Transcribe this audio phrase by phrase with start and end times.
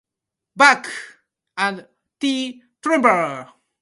[0.55, 0.87] Bock,
[1.57, 1.87] and
[2.19, 2.63] T.
[2.83, 3.53] Trembur.